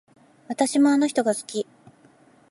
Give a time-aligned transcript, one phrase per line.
[0.47, 1.67] 私もあの人が好き